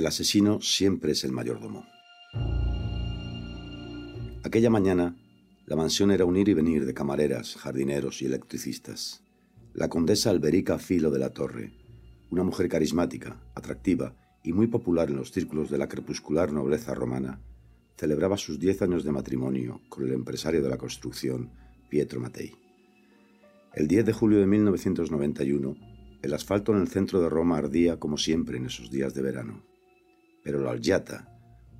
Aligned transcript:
El 0.00 0.06
asesino 0.06 0.62
siempre 0.62 1.12
es 1.12 1.24
el 1.24 1.32
mayordomo. 1.32 1.84
Aquella 4.42 4.70
mañana, 4.70 5.14
la 5.66 5.76
mansión 5.76 6.10
era 6.10 6.24
un 6.24 6.38
ir 6.38 6.48
y 6.48 6.54
venir 6.54 6.86
de 6.86 6.94
camareras, 6.94 7.56
jardineros 7.56 8.22
y 8.22 8.24
electricistas. 8.24 9.22
La 9.74 9.90
condesa 9.90 10.30
Alberica 10.30 10.78
Filo 10.78 11.10
de 11.10 11.18
la 11.18 11.34
Torre, 11.34 11.74
una 12.30 12.42
mujer 12.42 12.70
carismática, 12.70 13.44
atractiva 13.54 14.16
y 14.42 14.54
muy 14.54 14.68
popular 14.68 15.10
en 15.10 15.16
los 15.16 15.32
círculos 15.32 15.68
de 15.68 15.76
la 15.76 15.86
crepuscular 15.86 16.50
nobleza 16.50 16.94
romana, 16.94 17.42
celebraba 17.98 18.38
sus 18.38 18.58
diez 18.58 18.80
años 18.80 19.04
de 19.04 19.12
matrimonio 19.12 19.82
con 19.90 20.04
el 20.04 20.14
empresario 20.14 20.62
de 20.62 20.70
la 20.70 20.78
construcción, 20.78 21.50
Pietro 21.90 22.20
Mattei. 22.20 22.54
El 23.74 23.86
10 23.86 24.06
de 24.06 24.12
julio 24.14 24.38
de 24.38 24.46
1991, 24.46 25.76
el 26.22 26.32
asfalto 26.32 26.72
en 26.72 26.80
el 26.80 26.88
centro 26.88 27.20
de 27.20 27.28
Roma 27.28 27.58
ardía 27.58 27.98
como 27.98 28.16
siempre 28.16 28.56
en 28.56 28.64
esos 28.64 28.90
días 28.90 29.12
de 29.12 29.20
verano 29.20 29.69
pero 30.42 30.60
la 30.60 30.70
Algiata, 30.70 31.28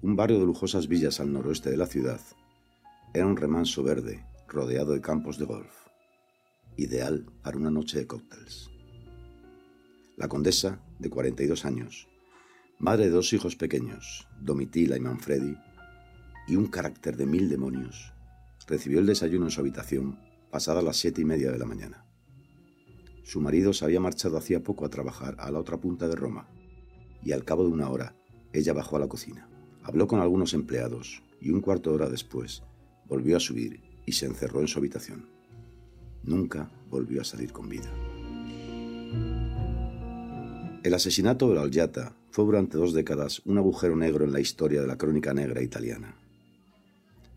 un 0.02 0.16
barrio 0.16 0.38
de 0.38 0.46
lujosas 0.46 0.88
villas 0.88 1.20
al 1.20 1.32
noroeste 1.32 1.70
de 1.70 1.76
la 1.76 1.86
ciudad, 1.86 2.20
era 3.12 3.26
un 3.26 3.36
remanso 3.36 3.82
verde 3.82 4.24
rodeado 4.48 4.92
de 4.92 5.00
campos 5.00 5.38
de 5.38 5.44
golf, 5.44 5.72
ideal 6.76 7.26
para 7.42 7.56
una 7.56 7.70
noche 7.70 7.98
de 7.98 8.06
cócteles. 8.06 8.70
La 10.16 10.28
condesa, 10.28 10.80
de 10.98 11.08
42 11.08 11.64
años, 11.64 12.08
madre 12.78 13.04
de 13.06 13.10
dos 13.10 13.32
hijos 13.32 13.56
pequeños, 13.56 14.26
Domitila 14.40 14.96
y 14.96 15.00
Manfredi, 15.00 15.56
y 16.46 16.56
un 16.56 16.66
carácter 16.66 17.16
de 17.16 17.26
mil 17.26 17.48
demonios, 17.48 18.12
recibió 18.66 19.00
el 19.00 19.06
desayuno 19.06 19.46
en 19.46 19.50
su 19.50 19.60
habitación 19.60 20.18
pasada 20.50 20.82
las 20.82 20.96
siete 20.96 21.20
y 21.22 21.24
media 21.24 21.50
de 21.50 21.58
la 21.58 21.66
mañana. 21.66 22.04
Su 23.22 23.40
marido 23.40 23.72
se 23.72 23.84
había 23.84 24.00
marchado 24.00 24.36
hacía 24.36 24.62
poco 24.62 24.84
a 24.84 24.90
trabajar 24.90 25.36
a 25.38 25.50
la 25.50 25.60
otra 25.60 25.78
punta 25.78 26.08
de 26.08 26.16
Roma, 26.16 26.48
y 27.22 27.32
al 27.32 27.44
cabo 27.44 27.64
de 27.64 27.70
una 27.70 27.88
hora 27.88 28.16
ella 28.52 28.72
bajó 28.72 28.96
a 28.96 29.00
la 29.00 29.08
cocina, 29.08 29.48
habló 29.82 30.06
con 30.06 30.20
algunos 30.20 30.54
empleados 30.54 31.22
y 31.40 31.50
un 31.50 31.60
cuarto 31.60 31.90
de 31.90 31.96
hora 31.96 32.08
después 32.08 32.62
volvió 33.06 33.36
a 33.36 33.40
subir 33.40 33.80
y 34.06 34.12
se 34.12 34.26
encerró 34.26 34.60
en 34.60 34.68
su 34.68 34.78
habitación. 34.78 35.28
Nunca 36.22 36.70
volvió 36.88 37.20
a 37.20 37.24
salir 37.24 37.52
con 37.52 37.68
vida. 37.68 37.90
El 40.82 40.94
asesinato 40.94 41.48
de 41.48 41.54
la 41.56 41.62
Algiata 41.62 42.16
fue 42.30 42.44
durante 42.44 42.78
dos 42.78 42.94
décadas 42.94 43.42
un 43.44 43.58
agujero 43.58 43.96
negro 43.96 44.24
en 44.24 44.32
la 44.32 44.40
historia 44.40 44.80
de 44.80 44.86
la 44.86 44.96
crónica 44.96 45.34
negra 45.34 45.62
italiana. 45.62 46.16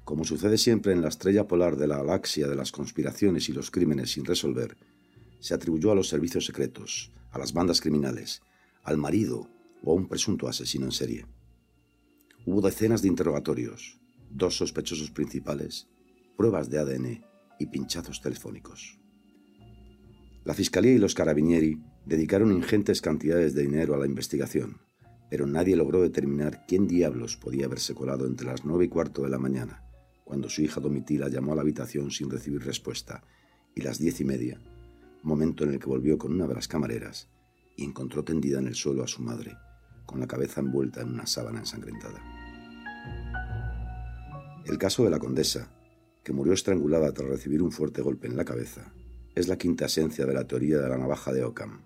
Como 0.03 0.25
sucede 0.25 0.57
siempre 0.57 0.93
en 0.93 1.01
la 1.01 1.09
estrella 1.09 1.47
polar 1.47 1.77
de 1.77 1.87
la 1.87 1.97
galaxia 1.97 2.47
de 2.47 2.55
las 2.55 2.71
conspiraciones 2.71 3.49
y 3.49 3.53
los 3.53 3.71
crímenes 3.71 4.11
sin 4.11 4.25
resolver, 4.25 4.77
se 5.39 5.53
atribuyó 5.53 5.91
a 5.91 5.95
los 5.95 6.07
servicios 6.07 6.45
secretos, 6.45 7.11
a 7.31 7.37
las 7.37 7.53
bandas 7.53 7.81
criminales, 7.81 8.41
al 8.83 8.97
marido 8.97 9.49
o 9.83 9.91
a 9.91 9.95
un 9.95 10.07
presunto 10.07 10.47
asesino 10.47 10.85
en 10.85 10.91
serie. 10.91 11.25
Hubo 12.45 12.61
decenas 12.61 13.01
de 13.01 13.09
interrogatorios, 13.09 13.99
dos 14.29 14.57
sospechosos 14.57 15.11
principales, 15.11 15.87
pruebas 16.37 16.69
de 16.69 16.79
ADN 16.79 17.25
y 17.59 17.67
pinchazos 17.67 18.21
telefónicos. 18.21 18.99
La 20.43 20.53
Fiscalía 20.53 20.93
y 20.93 20.97
los 20.97 21.13
Carabinieri 21.13 21.81
dedicaron 22.05 22.51
ingentes 22.51 23.01
cantidades 23.01 23.53
de 23.53 23.61
dinero 23.61 23.95
a 23.95 23.97
la 23.97 24.05
investigación, 24.05 24.81
pero 25.29 25.47
nadie 25.47 25.75
logró 25.75 26.01
determinar 26.01 26.65
quién 26.67 26.87
diablos 26.87 27.37
podía 27.37 27.65
haberse 27.65 27.93
colado 27.93 28.27
entre 28.27 28.47
las 28.47 28.65
nueve 28.65 28.85
y 28.85 28.89
cuarto 28.89 29.23
de 29.23 29.29
la 29.29 29.39
mañana, 29.39 29.83
cuando 30.25 30.49
su 30.49 30.61
hija 30.61 30.81
Domitila 30.81 31.29
llamó 31.29 31.53
a 31.53 31.55
la 31.55 31.61
habitación 31.61 32.11
sin 32.11 32.29
recibir 32.29 32.63
respuesta, 32.63 33.23
y 33.75 33.81
las 33.81 33.99
diez 33.99 34.19
y 34.21 34.25
media, 34.25 34.61
momento 35.23 35.63
en 35.63 35.71
el 35.71 35.79
que 35.79 35.87
volvió 35.87 36.17
con 36.17 36.33
una 36.33 36.47
de 36.47 36.53
las 36.53 36.67
camareras 36.67 37.29
y 37.75 37.85
encontró 37.85 38.23
tendida 38.23 38.59
en 38.59 38.67
el 38.67 38.75
suelo 38.75 39.03
a 39.03 39.07
su 39.07 39.23
madre, 39.23 39.55
con 40.05 40.19
la 40.19 40.27
cabeza 40.27 40.61
envuelta 40.61 41.01
en 41.01 41.09
una 41.09 41.25
sábana 41.25 41.59
ensangrentada. 41.59 42.21
El 44.65 44.77
caso 44.77 45.03
de 45.03 45.09
la 45.09 45.19
condesa, 45.19 45.69
que 46.23 46.33
murió 46.33 46.53
estrangulada 46.53 47.11
tras 47.13 47.29
recibir 47.29 47.61
un 47.61 47.71
fuerte 47.71 48.01
golpe 48.01 48.27
en 48.27 48.37
la 48.37 48.45
cabeza, 48.45 48.93
es 49.35 49.47
la 49.47 49.57
quinta 49.57 49.85
esencia 49.85 50.25
de 50.25 50.33
la 50.33 50.47
teoría 50.47 50.79
de 50.79 50.89
la 50.89 50.97
navaja 50.97 51.33
de 51.33 51.43
Ockham. 51.43 51.81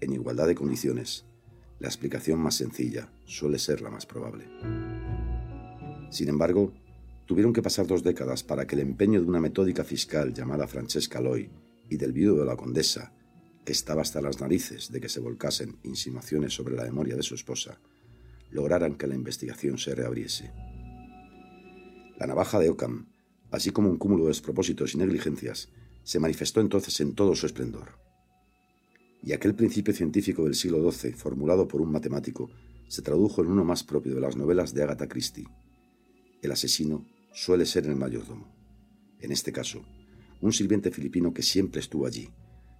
En 0.00 0.12
igualdad 0.12 0.46
de 0.46 0.54
condiciones, 0.54 1.26
la 1.78 1.88
explicación 1.88 2.38
más 2.38 2.54
sencilla 2.54 3.10
suele 3.24 3.58
ser 3.58 3.80
la 3.82 3.90
más 3.90 4.06
probable. 4.06 4.46
Sin 6.10 6.28
embargo, 6.28 6.72
tuvieron 7.26 7.52
que 7.52 7.62
pasar 7.62 7.86
dos 7.86 8.02
décadas 8.02 8.42
para 8.42 8.66
que 8.66 8.76
el 8.76 8.82
empeño 8.82 9.20
de 9.20 9.26
una 9.26 9.40
metódica 9.40 9.84
fiscal 9.84 10.32
llamada 10.32 10.66
Francesca 10.66 11.20
Loy 11.20 11.50
y 11.90 11.96
del 11.96 12.12
viudo 12.12 12.40
de 12.40 12.46
la 12.46 12.56
condesa 12.56 13.12
estaba 13.72 14.02
hasta 14.02 14.20
las 14.20 14.40
narices 14.40 14.90
de 14.92 15.00
que 15.00 15.08
se 15.08 15.20
volcasen 15.20 15.76
insinuaciones 15.82 16.54
sobre 16.54 16.76
la 16.76 16.84
memoria 16.84 17.16
de 17.16 17.22
su 17.22 17.34
esposa, 17.34 17.80
lograran 18.50 18.96
que 18.96 19.06
la 19.06 19.14
investigación 19.14 19.78
se 19.78 19.94
reabriese. 19.94 20.52
La 22.18 22.26
navaja 22.26 22.58
de 22.58 22.70
Ockham, 22.70 23.08
así 23.50 23.70
como 23.70 23.90
un 23.90 23.98
cúmulo 23.98 24.24
de 24.24 24.30
despropósitos 24.30 24.94
y 24.94 24.98
negligencias, 24.98 25.68
se 26.02 26.20
manifestó 26.20 26.60
entonces 26.60 27.00
en 27.00 27.14
todo 27.14 27.34
su 27.34 27.46
esplendor. 27.46 27.98
Y 29.22 29.32
aquel 29.32 29.54
principio 29.54 29.92
científico 29.92 30.44
del 30.44 30.54
siglo 30.54 30.90
XII, 30.90 31.12
formulado 31.12 31.66
por 31.66 31.80
un 31.80 31.90
matemático, 31.90 32.50
se 32.88 33.02
tradujo 33.02 33.42
en 33.42 33.48
uno 33.48 33.64
más 33.64 33.82
propio 33.82 34.14
de 34.14 34.20
las 34.20 34.36
novelas 34.36 34.72
de 34.72 34.84
Agatha 34.84 35.08
Christie. 35.08 35.48
El 36.42 36.52
asesino 36.52 37.04
suele 37.32 37.66
ser 37.66 37.86
el 37.86 37.96
mayordomo. 37.96 38.54
En 39.20 39.32
este 39.32 39.52
caso, 39.52 39.84
un 40.40 40.52
sirviente 40.52 40.90
filipino 40.90 41.34
que 41.34 41.42
siempre 41.42 41.80
estuvo 41.80 42.06
allí, 42.06 42.28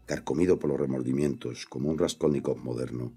carcomido 0.06 0.58
por 0.58 0.70
los 0.70 0.80
remordimientos 0.80 1.66
como 1.66 1.90
un 1.90 1.98
Raskolnikov 1.98 2.58
moderno, 2.58 3.12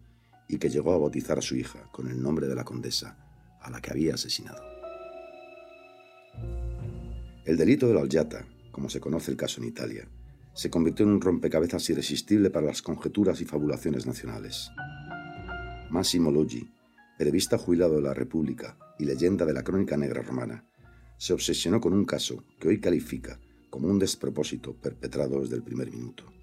y 0.48 0.58
que 0.58 0.70
llegó 0.70 0.94
a 0.94 0.98
bautizar 0.98 1.38
a 1.38 1.42
su 1.42 1.56
hija 1.56 1.90
con 1.92 2.10
el 2.10 2.22
nombre 2.22 2.48
de 2.48 2.56
la 2.56 2.66
condesa 2.66 3.18
a 3.62 3.70
la 3.70 3.80
que 3.80 3.92
había 3.92 4.16
asesinado. 4.16 4.64
El 7.46 7.56
delito 7.56 7.88
de 7.88 7.94
la 7.94 8.02
Oljata, 8.02 8.46
como 8.72 8.90
se 8.90 9.00
conoce 9.00 9.32
el 9.32 9.38
caso 9.38 9.62
en 9.62 9.68
Italia, 9.68 10.08
se 10.54 10.70
convirtió 10.70 11.06
en 11.06 11.14
un 11.14 11.22
rompecabezas 11.22 11.90
irresistible 11.90 12.50
para 12.50 12.66
las 12.66 12.82
conjeturas 12.82 13.40
y 13.42 13.46
fabulaciones 13.46 14.06
nacionales. 14.06 14.72
Massimo 15.90 16.32
Loggi, 16.32 16.70
periodista 17.18 17.58
jubilado 17.58 17.96
de 17.96 18.02
la 18.02 18.14
República 18.14 18.78
y 18.98 19.06
leyenda 19.06 19.46
de 19.46 19.54
la 19.54 19.64
crónica 19.64 19.98
negra 19.98 20.22
romana, 20.22 20.66
se 21.18 21.34
obsesionó 21.34 21.80
con 21.80 21.94
un 21.94 22.06
caso 22.06 22.44
que 22.60 22.70
hoy 22.70 22.80
califica 22.80 23.40
como 23.70 23.88
un 23.88 24.00
despropósito 24.00 24.74
perpetrado 24.74 25.42
desde 25.42 25.56
el 25.56 25.64
primer 25.64 25.92
minuto. 25.92 26.39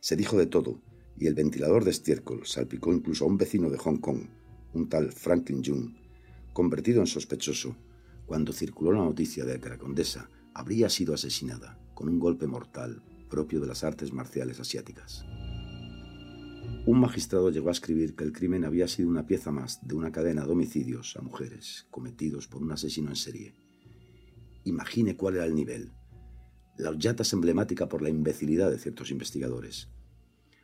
Se 0.00 0.16
dijo 0.16 0.38
de 0.38 0.46
todo, 0.46 0.80
y 1.18 1.26
el 1.26 1.34
ventilador 1.34 1.84
de 1.84 1.90
estiércol 1.90 2.46
salpicó 2.46 2.92
incluso 2.92 3.24
a 3.24 3.28
un 3.28 3.36
vecino 3.36 3.68
de 3.68 3.78
Hong 3.78 3.98
Kong, 3.98 4.22
un 4.72 4.88
tal 4.88 5.12
Franklin 5.12 5.62
Jung, 5.62 5.94
convertido 6.52 7.00
en 7.00 7.06
sospechoso 7.06 7.76
cuando 8.26 8.52
circuló 8.52 8.92
la 8.92 9.04
noticia 9.04 9.44
de 9.44 9.60
que 9.60 9.68
la 9.68 9.78
condesa 9.78 10.30
habría 10.54 10.88
sido 10.88 11.12
asesinada 11.14 11.78
con 11.94 12.08
un 12.08 12.18
golpe 12.18 12.46
mortal 12.46 13.02
propio 13.28 13.60
de 13.60 13.66
las 13.66 13.84
artes 13.84 14.12
marciales 14.12 14.58
asiáticas. 14.58 15.24
Un 16.86 16.98
magistrado 16.98 17.50
llegó 17.50 17.68
a 17.68 17.72
escribir 17.72 18.16
que 18.16 18.24
el 18.24 18.32
crimen 18.32 18.64
había 18.64 18.88
sido 18.88 19.10
una 19.10 19.26
pieza 19.26 19.50
más 19.50 19.86
de 19.86 19.94
una 19.94 20.10
cadena 20.10 20.46
de 20.46 20.52
homicidios 20.52 21.16
a 21.16 21.22
mujeres 21.22 21.86
cometidos 21.90 22.48
por 22.48 22.62
un 22.62 22.72
asesino 22.72 23.10
en 23.10 23.16
serie. 23.16 23.54
Imagine 24.64 25.16
cuál 25.16 25.36
era 25.36 25.44
el 25.44 25.54
nivel, 25.54 25.92
la 26.80 26.90
horchata 26.90 27.22
es 27.22 27.32
emblemática 27.32 27.88
por 27.88 28.02
la 28.02 28.08
imbecilidad 28.08 28.70
de 28.70 28.78
ciertos 28.78 29.10
investigadores. 29.10 29.88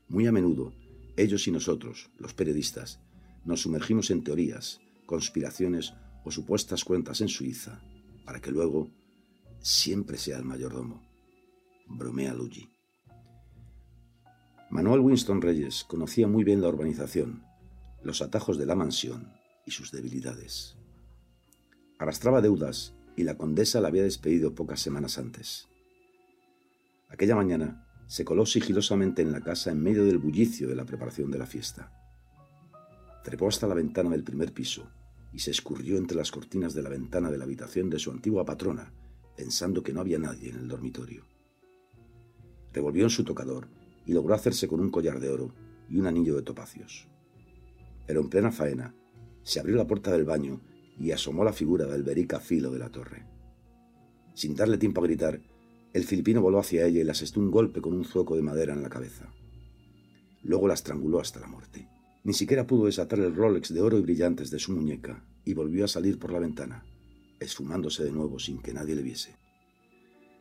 Muy 0.09 0.27
a 0.27 0.32
menudo, 0.32 0.72
ellos 1.16 1.47
y 1.47 1.50
nosotros, 1.50 2.10
los 2.19 2.34
periodistas, 2.34 3.00
nos 3.44 3.62
sumergimos 3.62 4.10
en 4.10 4.25
teorías, 4.25 4.81
conspiraciones 5.06 5.94
o 6.25 6.31
supuestas 6.31 6.84
cuentas 6.84 7.21
en 7.21 7.28
Suiza, 7.28 7.81
para 8.25 8.41
que 8.41 8.50
luego 8.50 8.91
siempre 9.60 10.16
sea 10.16 10.38
el 10.38 10.44
mayordomo. 10.44 11.03
Bromea 11.87 12.34
Luigi. 12.34 12.69
Manuel 14.71 15.00
Winston 15.00 15.43
Reyes 15.43 15.84
conocía 15.84 16.26
muy 16.26 16.43
bien 16.43 16.60
la 16.60 16.69
urbanización, 16.69 17.44
los 18.03 18.22
atajos 18.22 18.59
de 18.59 18.66
la 18.66 18.75
mansión 18.75 19.32
y 19.64 19.70
sus 19.70 19.93
debilidades. 19.93 20.76
Arrastraba 21.99 22.40
deudas 22.40 22.94
y 23.17 23.23
la 23.23 23.37
condesa 23.37 23.81
la 23.81 23.88
había 23.88 24.02
despedido 24.02 24.55
pocas 24.55 24.81
semanas 24.81 25.19
antes. 25.19 25.69
Aquella 27.08 27.37
mañana 27.37 27.87
se 28.06 28.25
coló 28.25 28.47
sigilosamente 28.47 29.23
en 29.23 29.32
la 29.32 29.41
casa 29.41 29.70
en 29.70 29.82
medio 29.82 30.05
del 30.05 30.19
bullicio 30.19 30.69
de 30.69 30.76
la 30.76 30.85
preparación 30.85 31.31
de 31.31 31.38
la 31.38 31.47
fiesta. 31.47 31.93
Trepó 33.25 33.49
hasta 33.49 33.67
la 33.67 33.75
ventana 33.75 34.11
del 34.11 34.25
primer 34.25 34.53
piso 34.53 34.88
y 35.32 35.41
se 35.41 35.50
escurrió 35.50 35.99
entre 35.99 36.17
las 36.17 36.31
cortinas 36.31 36.75
de 36.75 36.82
la 36.82 36.91
ventana 36.91 37.31
de 37.31 37.38
la 37.38 37.44
habitación 37.44 37.91
de 37.91 37.99
su 37.99 38.11
antigua 38.11 38.44
patrona, 38.44 38.93
pensando 39.37 39.82
que 39.82 39.93
no 39.93 40.00
había 40.00 40.19
nadie 40.19 40.50
en 40.50 40.56
el 40.56 40.69
dormitorio. 40.69 41.25
Revolvió 42.73 43.05
en 43.05 43.11
su 43.11 43.25
tocador 43.25 43.69
y 44.05 44.12
logró 44.12 44.35
hacerse 44.35 44.69
con 44.69 44.81
un 44.81 44.91
collar 44.91 45.20
de 45.20 45.31
oro 45.31 45.52
y 45.88 45.99
un 45.99 46.06
anillo 46.06 46.37
de 46.37 46.43
topacios. 46.43 47.09
Pero 48.06 48.20
en 48.20 48.29
plena 48.29 48.52
faena, 48.52 48.94
se 49.43 49.61
abrió 49.61 49.76
la 49.76 49.87
puerta 49.87 50.12
del 50.12 50.25
baño 50.25 50.61
y 50.99 51.11
asomó 51.11 51.44
la 51.44 51.52
figura 51.52 51.87
del 51.87 52.02
Berica 52.02 52.41
Filo 52.41 52.70
de 52.70 52.79
la 52.79 52.91
torre. 52.91 53.26
Sin 54.35 54.55
darle 54.55 54.79
tiempo 54.79 55.00
a 55.00 55.05
gritar, 55.05 55.41
el 55.96 56.04
filipino 56.04 56.43
voló 56.43 56.58
hacia 56.58 56.84
ella 56.84 57.00
y 57.00 57.04
le 57.04 57.10
asestó 57.10 57.40
un 57.40 57.50
golpe 57.50 57.81
con 57.81 57.94
un 57.94 58.04
zueco 58.04 58.37
de 58.37 58.43
madera 58.43 58.75
en 58.75 58.82
la 58.82 58.90
cabeza. 58.90 59.32
Luego 60.43 60.69
la 60.69 60.75
estranguló 60.75 61.20
hasta 61.20 61.40
la 61.40 61.46
muerte. 61.46 61.88
Ni 62.22 62.34
siquiera 62.34 62.66
pudo 62.66 62.84
desatar 62.84 63.19
el 63.20 63.34
Rolex 63.34 63.72
de 63.72 63.81
oro 63.81 63.96
y 63.96 64.02
brillantes 64.02 64.50
de 64.50 64.58
su 64.58 64.72
muñeca 64.72 65.25
y 65.46 65.54
volvió 65.54 65.87
a 65.87 65.88
salir 65.88 66.19
por 66.19 66.32
la 66.32 66.38
ventana, 66.38 66.84
esfumándose 67.40 68.04
de 68.04 68.12
nuevo 68.12 68.38
sin 68.38 68.60
que 68.60 68.75
nadie 68.75 68.94
le 68.94 69.00
viese. 69.00 69.37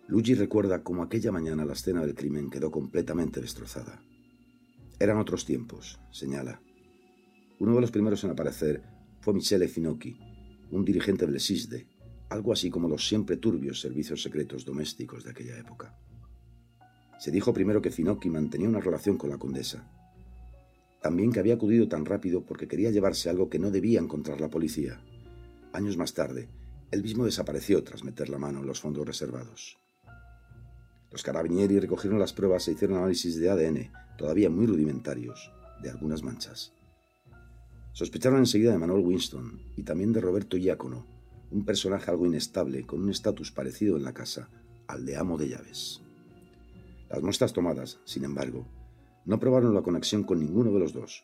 Luigi 0.09 0.33
recuerda 0.33 0.83
cómo 0.83 1.03
aquella 1.03 1.31
mañana 1.31 1.63
la 1.63 1.71
escena 1.71 2.01
del 2.01 2.15
crimen 2.15 2.49
quedó 2.49 2.69
completamente 2.69 3.39
destrozada. 3.39 4.03
Eran 4.99 5.19
otros 5.19 5.45
tiempos, 5.45 6.01
señala. 6.11 6.61
Uno 7.59 7.75
de 7.75 7.81
los 7.81 7.91
primeros 7.91 8.21
en 8.25 8.31
aparecer 8.31 8.83
fue 9.21 9.33
Michele 9.33 9.69
Finocchi, 9.69 10.19
un 10.69 10.83
dirigente 10.83 11.25
del 11.25 11.39
SISDE, 11.39 11.87
algo 12.29 12.53
así 12.53 12.69
como 12.69 12.87
los 12.87 13.07
siempre 13.07 13.37
turbios 13.37 13.79
servicios 13.81 14.21
secretos 14.21 14.65
domésticos 14.65 15.23
de 15.23 15.31
aquella 15.31 15.57
época. 15.57 15.97
Se 17.19 17.31
dijo 17.31 17.53
primero 17.53 17.81
que 17.81 17.91
Finocchi 17.91 18.29
mantenía 18.29 18.69
una 18.69 18.79
relación 18.79 19.17
con 19.17 19.29
la 19.29 19.37
condesa, 19.37 19.89
también 21.05 21.31
que 21.31 21.39
había 21.39 21.53
acudido 21.53 21.87
tan 21.87 22.03
rápido 22.03 22.41
porque 22.41 22.67
quería 22.67 22.89
llevarse 22.89 23.29
algo 23.29 23.47
que 23.47 23.59
no 23.59 23.69
debía 23.69 23.99
encontrar 23.99 24.41
la 24.41 24.49
policía. 24.49 24.99
Años 25.71 25.97
más 25.97 26.15
tarde, 26.15 26.49
él 26.89 27.03
mismo 27.03 27.25
desapareció 27.25 27.83
tras 27.83 28.03
meter 28.03 28.29
la 28.29 28.39
mano 28.39 28.61
en 28.61 28.65
los 28.65 28.79
fondos 28.79 29.05
reservados. 29.05 29.77
Los 31.11 31.21
carabinieri 31.21 31.79
recogieron 31.79 32.17
las 32.17 32.33
pruebas 32.33 32.67
e 32.67 32.71
hicieron 32.71 32.97
análisis 32.97 33.37
de 33.37 33.49
ADN, 33.51 33.91
todavía 34.17 34.49
muy 34.49 34.65
rudimentarios, 34.65 35.51
de 35.81 35.91
algunas 35.91 36.23
manchas. 36.23 36.73
Sospecharon 37.93 38.39
enseguida 38.39 38.71
de 38.71 38.79
Manuel 38.79 39.05
Winston 39.05 39.61
y 39.77 39.83
también 39.83 40.11
de 40.11 40.21
Roberto 40.21 40.57
Iácono, 40.57 41.05
un 41.51 41.65
personaje 41.65 42.11
algo 42.11 42.25
inestable 42.25 42.85
con 42.85 43.01
un 43.01 43.09
estatus 43.09 43.51
parecido 43.51 43.97
en 43.97 44.03
la 44.03 44.13
casa 44.13 44.49
al 44.87 45.05
de 45.05 45.17
amo 45.17 45.37
de 45.37 45.49
llaves. 45.49 46.01
Las 47.09 47.21
muestras 47.21 47.53
tomadas, 47.53 47.99
sin 48.05 48.25
embargo, 48.25 48.67
no 49.25 49.39
probaron 49.39 49.73
la 49.73 49.81
conexión 49.81 50.23
con 50.23 50.39
ninguno 50.39 50.71
de 50.71 50.79
los 50.79 50.93
dos, 50.93 51.23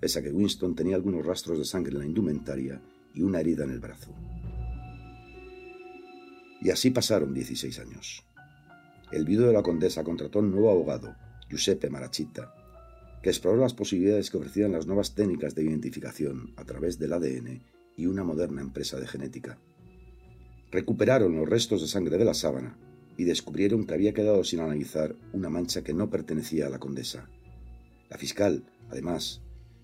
pese 0.00 0.18
a 0.18 0.22
que 0.22 0.30
Winston 0.30 0.74
tenía 0.74 0.96
algunos 0.96 1.24
rastros 1.24 1.58
de 1.58 1.64
sangre 1.64 1.92
en 1.92 1.98
la 1.98 2.06
indumentaria 2.06 2.80
y 3.14 3.22
una 3.22 3.40
herida 3.40 3.64
en 3.64 3.70
el 3.70 3.80
brazo. 3.80 4.12
Y 6.60 6.70
así 6.70 6.90
pasaron 6.90 7.34
16 7.34 7.78
años. 7.78 8.24
El 9.12 9.24
viudo 9.24 9.46
de 9.46 9.52
la 9.52 9.62
condesa 9.62 10.02
contrató 10.02 10.38
un 10.38 10.50
nuevo 10.50 10.70
abogado, 10.70 11.14
Giuseppe 11.48 11.90
Marachita, 11.90 12.54
que 13.22 13.30
exploró 13.30 13.58
las 13.58 13.74
posibilidades 13.74 14.30
que 14.30 14.38
ofrecían 14.38 14.72
las 14.72 14.86
nuevas 14.86 15.14
técnicas 15.14 15.54
de 15.54 15.62
identificación 15.62 16.52
a 16.56 16.64
través 16.64 16.98
del 16.98 17.12
ADN 17.12 17.62
y 17.96 18.06
una 18.06 18.24
moderna 18.24 18.60
empresa 18.60 18.98
de 18.98 19.06
genética. 19.06 19.58
Recuperaron 20.70 21.36
los 21.36 21.48
restos 21.48 21.80
de 21.80 21.86
sangre 21.86 22.18
de 22.18 22.24
la 22.24 22.34
sábana 22.34 22.76
y 23.16 23.24
descubrieron 23.24 23.86
que 23.86 23.94
había 23.94 24.14
quedado 24.14 24.42
sin 24.44 24.60
analizar 24.60 25.14
una 25.32 25.48
mancha 25.48 25.82
que 25.82 25.94
no 25.94 26.10
pertenecía 26.10 26.66
a 26.66 26.70
la 26.70 26.78
condesa. 26.78 27.28
La 28.10 28.18
fiscal, 28.18 28.64
además, 28.90 29.42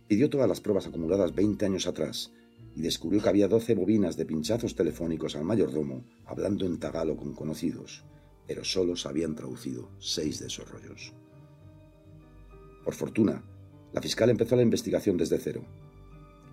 pidió 0.08 0.28
todas 0.28 0.48
las 0.48 0.60
pruebas 0.60 0.86
acumuladas 0.86 1.34
20 1.34 1.64
años 1.64 1.86
atrás 1.86 2.32
y 2.74 2.82
descubrió 2.82 3.22
que 3.22 3.28
había 3.28 3.48
12 3.48 3.74
bobinas 3.74 4.16
de 4.16 4.26
pinchazos 4.26 4.74
telefónicos 4.74 5.36
al 5.36 5.44
mayordomo 5.44 6.04
hablando 6.26 6.66
en 6.66 6.78
tagalo 6.78 7.16
con 7.16 7.34
conocidos, 7.34 8.04
pero 8.46 8.64
solo 8.64 8.96
se 8.96 9.08
habían 9.08 9.34
traducido 9.34 9.90
seis 9.98 10.40
de 10.40 10.48
esos 10.48 10.68
rollos. 10.70 11.12
Por 12.84 12.94
fortuna, 12.94 13.44
la 13.92 14.00
fiscal 14.00 14.30
empezó 14.30 14.56
la 14.56 14.62
investigación 14.62 15.16
desde 15.16 15.38
cero. 15.38 15.64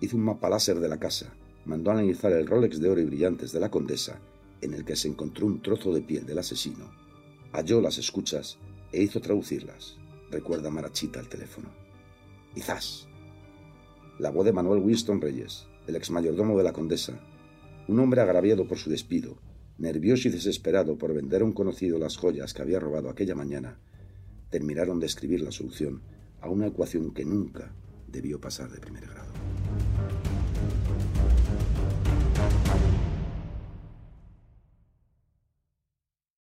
Hizo 0.02 0.18
un 0.18 0.24
mapa 0.24 0.50
láser 0.50 0.80
de 0.80 0.90
la 0.90 1.00
casa, 1.00 1.34
mandó 1.68 1.92
a 1.92 1.94
analizar 1.94 2.32
el 2.32 2.48
Rolex 2.48 2.80
de 2.80 2.90
oro 2.90 3.02
y 3.02 3.06
brillantes 3.06 3.52
de 3.52 3.60
la 3.60 3.70
condesa 3.70 4.20
en 4.62 4.74
el 4.74 4.86
que 4.86 4.96
se 4.96 5.08
encontró 5.08 5.46
un 5.46 5.62
trozo 5.62 5.94
de 5.94 6.02
piel 6.02 6.26
del 6.26 6.40
asesino, 6.40 6.90
halló 7.52 7.82
las 7.82 7.98
escuchas 7.98 8.58
e 8.92 9.04
hizo 9.04 9.20
traducirlas, 9.20 9.98
recuerda 10.32 10.72
Marachita 10.72 11.20
al 11.20 11.28
teléfono. 11.28 11.70
Quizás. 12.56 13.08
La 14.18 14.32
voz 14.32 14.46
de 14.46 14.54
Manuel 14.54 14.82
Winston 14.82 15.22
Reyes, 15.22 15.68
el 15.86 15.96
ex 15.96 16.10
mayordomo 16.10 16.58
de 16.58 16.64
la 16.64 16.74
condesa, 16.74 17.20
un 17.88 18.00
hombre 18.00 18.22
agraviado 18.22 18.68
por 18.68 18.78
su 18.78 18.90
despido, 18.90 19.38
nervioso 19.78 20.28
y 20.28 20.32
desesperado 20.32 20.98
por 20.98 21.14
vender 21.14 21.42
a 21.42 21.46
un 21.46 21.54
conocido 21.54 22.00
las 22.00 22.18
joyas 22.18 22.54
que 22.54 22.62
había 22.62 22.80
robado 22.80 23.10
aquella 23.10 23.36
mañana, 23.36 23.78
terminaron 24.50 25.00
de 25.00 25.06
escribir 25.06 25.42
la 25.42 25.52
solución 25.52 26.02
a 26.42 26.50
una 26.50 26.68
ecuación 26.68 27.14
que 27.14 27.26
nunca 27.26 27.76
debió 28.08 28.40
pasar 28.40 28.72
de 28.72 28.80
primer 28.80 29.06
grado. 29.06 29.37